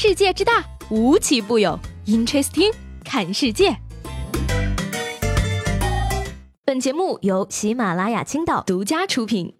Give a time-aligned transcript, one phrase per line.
[0.00, 1.76] 世界之大，无奇不有。
[2.06, 2.72] Interesting，
[3.04, 3.76] 看世界。
[6.64, 9.56] 本节目由喜马拉雅青岛独家出品。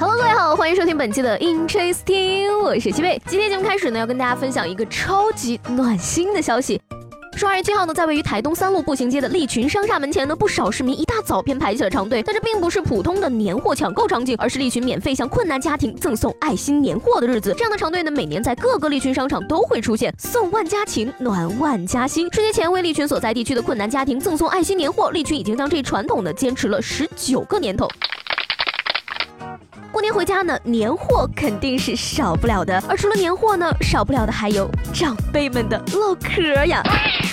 [0.00, 3.22] Hello，各位好，欢迎收听本期的 Interesting，我是西贝。
[3.28, 6.82] 今天节目开始呢，要跟大家分享一个超级暖心的消息。
[7.36, 12.22] 说二月七号呢，在位于台东三路步行街的利群商厦门前呢，不少市民一大早便排起了长队。
[12.22, 17.52] 但这并不是普通的年货抢购场景，而是利群免费向困难家庭赠送爱心年货的日子。
[17.56, 22.30] 这样的长队呢，每年在各个利群商场都会出现，送万家情，暖万家心。
[22.30, 27.88] 春节前为利群所在地区的困难家庭赠送爱心年货，利群已经将这一传统呢坚持了十九个年头。
[29.90, 32.82] 过年回家呢，年货肯定是少不了的。
[32.88, 36.82] 而除了年货呢，少不了的还有长辈们的唠嗑呀。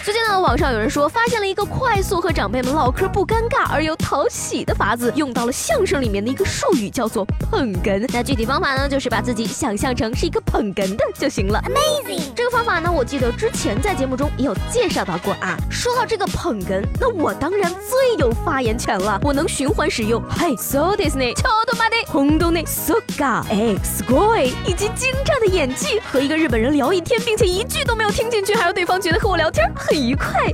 [0.03, 8.03] 最近呢，网上有人说发现了一个快速和长辈们唠嗑不尴尬而又讨喜的法子，用到了相声里面的一个术语，叫做捧哏。
[8.11, 11.61] 那具体方法呢，就是把自己想象成是一个捧哏的就行了。
[11.67, 12.33] Amazing！
[12.35, 15.55] 这个方法呢，我记得之前在节目中也有介绍到过啊。
[15.69, 20.19] 说到这个捧哏，那我当然最有发言权了，我能循环使用。
[20.31, 29.69] 嘿，so this 呢，超多妈的，红豆呢，so ga，哎，sky，以及精湛的演技，和一个日本人聊一天，并且一句都没有听进去，还有对方觉得和我聊天。
[29.75, 30.49] 很愉快。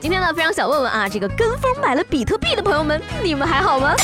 [0.00, 3.94] 今天呢，非常想问问啊，这个跟风买了比特币的朋友们，你们还好吗？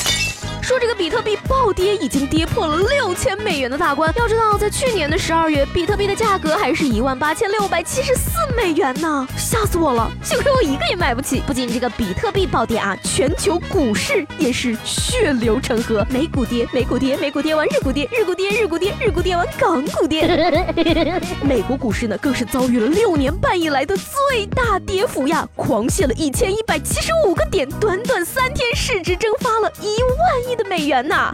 [0.67, 4.12] 说这个比特币暴跌已经跌破了六千美元的大关。
[4.17, 10.11] 要知道，在去年的十二月，比特币的价格还是一万八千六百七十四美元呢，吓死我了！
[10.25, 11.41] 幸亏我一个也买不起。
[11.47, 20.27] 不仅这个比特币暴跌啊，全球股市也是血流成河，美股跌，美股跌，美股跌完日股跌，日股跌，日股跌，日股跌完港股跌。
[21.47, 30.56] 美国股市呢，更是遭遇了六年半以来的最大跌幅呀，狂泻了一千一百七十五个点，短短三天市值蒸发了一万亿。
[30.57, 31.33] 的美元呐！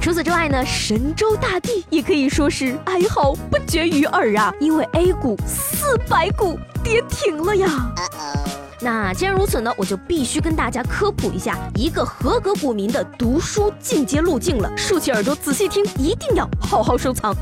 [0.00, 7.68] 除此之外呢，神州大地也可以说是哀嚎不绝于耳啊，因为 A 股四百股跌停了呀。
[8.80, 14.72] 那既然如此呢，我就必须跟大家科普一下一个合格股民的读书进阶路径了。
[14.76, 17.36] 竖起耳朵仔细听，一定要好好收藏。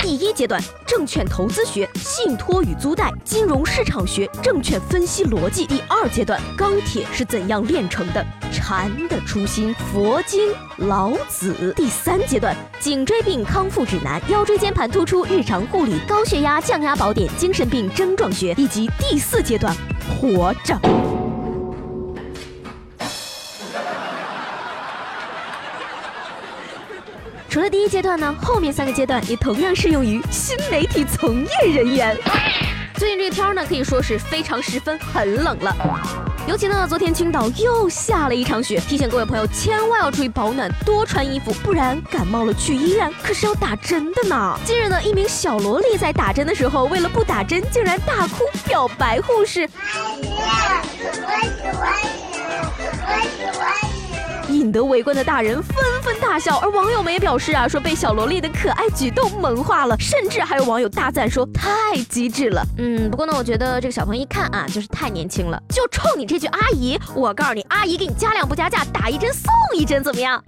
[0.00, 5.64] 第一阶段，证券投资学、信托与租贷、金融市场学、证券分析逻辑。
[5.64, 8.26] 第二阶段，钢铁是怎样炼成的？
[8.62, 10.40] 禅的初心，佛经、
[10.76, 11.74] 老子。
[11.74, 19.74] 第三阶段，颈椎病康复指南、腰椎间盘突出日常护理、高血压降压宝典、精神病症状学，以及第四阶段，
[20.08, 20.78] 活着。
[27.48, 32.16] 除了第一阶段呢，后面三个阶段也同样适用于新媒体从业人员。
[32.94, 35.76] 最近这个天呢，可以说是非常十分很冷了，
[36.48, 44.58] 尤其呢，昨天青岛又下了一场雪，提醒各位朋友千万要注意保暖，多穿衣服，不然感冒了去医院可是要打针的呢。
[44.64, 49.62] 近日呢，一名小萝莉在打针的时候，为了不打针，竟然大哭表白护士。
[49.62, 49.68] 我
[50.20, 50.28] 喜
[51.76, 52.38] 欢你，
[53.06, 53.91] 我喜欢你。
[54.52, 62.62] 引得围观的大人纷纷大笑，而网友们也表示啊，说被小萝莉的可爱举动萌化了，甚至还有网友大赞说太机智了。
[62.78, 70.42] 嗯，不过呢，我觉得这个小朋友一看啊，就是太年轻了，就冲你这句阿姨，我告诉你，阿姨给你加量不加价，打一针送一针，怎么样？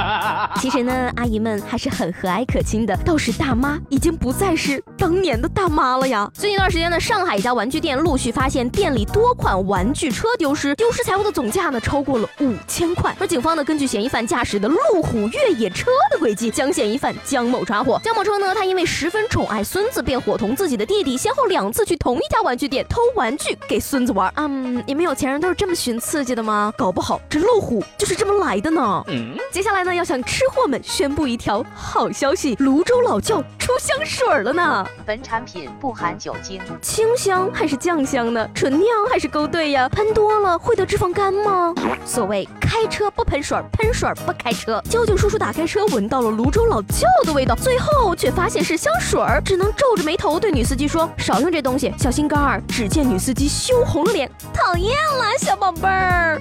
[0.60, 6.30] 其实呢，阿姨们还是很和蔼可亲的，倒是大妈已经不再是当年的大妈了呀。
[6.32, 13.47] 最近一段时间呢，上海一家玩具店陆续发现店里多款玩具车丢失，丢失财物的总价呢超过了五千块，而警方。
[13.54, 18.00] 呢，根据嫌疑犯驾驶的路虎越野车的轨迹，将嫌疑犯江某抓获。
[18.02, 24.32] 江某称呢，他因为十分宠爱孙子，便伙同自己的弟弟，先后两次去同一家玩具店偷玩具给孙子玩。
[24.36, 26.72] 嗯，你们有钱人都是这么寻刺激的吗？
[26.76, 29.04] 搞不好这路虎就是这么来的呢。
[29.08, 34.86] 嗯接下来呢，要向吃货们宣布一条好消息：泸州老窖出香水了呢。
[35.04, 38.48] 本产品不含酒精，清香还是酱香呢？
[38.54, 39.88] 纯酿还是勾兑呀？
[39.88, 41.74] 喷多了会得脂肪肝吗？
[42.04, 43.42] 所谓开车不喷。
[43.42, 44.82] 水喷水不开车。
[44.90, 56.38] 交警叔叔打开车，闻到了泸州老窖的味道，最后却发现是香水儿，只能皱着眉头对女司机说：“少用这东西，小心肝儿。”只见女司机羞红了脸，讨厌了，小宝贝儿。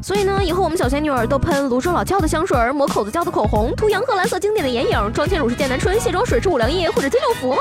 [0.00, 7.58] 所以呢，以后我们小仙女儿都喷泸州老窖的香水儿，抹口子窖的口红，涂洋河蓝色经典的眼影，妆前乳是剑南春，卸妆水是五粮液或者金六福吗？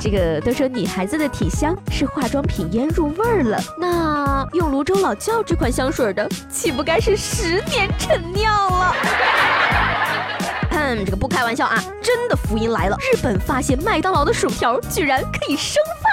[0.00, 8.94] 这个都说女孩子的体香是化妆品腌入味儿了，那用泸州老窖这款香水的，岂不该是十年陈酿了？
[10.70, 12.96] 嗯，这个不开玩笑啊，真的福音来了！
[13.00, 16.03] 日本发现麦当劳的薯条居然可以生发。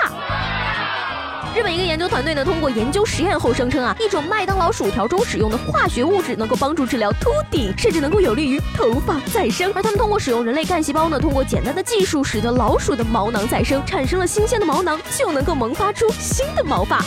[1.53, 9.69] 日本一个研究团队呢，通过研究实验后声称啊，一种麦当劳薯条中使用的化学物质能够帮助治疗秃顶，甚至能够有利于头发再生。
[9.75, 17.03] 而他们通过使用人类干细胞呢，通过简单的技术，使得老鼠的毛囊再生，产生了新鲜的毛囊，就能够萌发出新的毛发。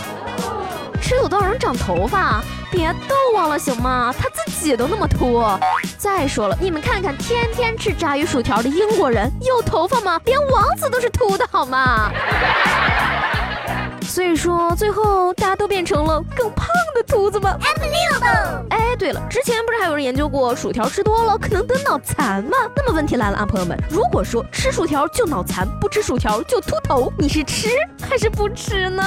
[1.01, 4.15] 吃土豆让长头发，别逗我了行吗？
[4.19, 5.43] 他自己都那么秃。
[5.97, 10.21] 再说了，你们看看天天吃炸鱼薯条的英国人，有头发吗？
[10.27, 12.11] 连王子都是秃的好吗？
[14.15, 18.65] 所以说，最后大家都变成了更胖的秃子吗？Unbelievable！
[18.71, 22.57] 哎，对了，之前不是还有人研究过薯条吃多了可能得脑残吗？
[22.77, 27.69] 那么问题来了啊，朋友们，如果说吃薯条就脑残，不吃薯条就秃头，你是吃
[28.09, 29.03] 还是不吃呢？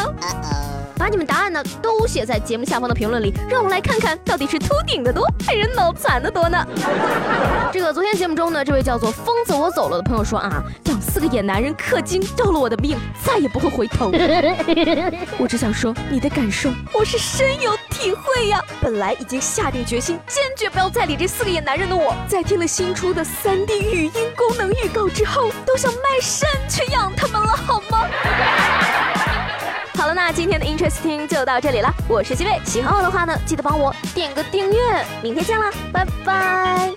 [0.98, 6.66] 把你们答案呢都写在节目下方的评论里，让我们来看看到底是秃顶的多还是脑残的多呢？
[7.72, 14.12] 这个昨天节目中呢，这位叫做疯子我走了的朋友说啊，养四个野男人氪金要了我的命，再也不会回头。
[15.38, 18.64] 我只想说，你的感受我是深有体会呀。
[18.82, 28.08] 本来已经下定决心，坚决不要再理这四个野男人的我，在听了新出的三 D 语音功能预告之后，都想卖肾去养他们了，好吗？
[29.98, 31.92] 好了，那今天的 Interesting 就到这里了。
[32.08, 34.78] 我是西贝，喜欢我的话呢，记得帮我点个订阅。
[35.24, 36.92] 明天见啦，拜拜。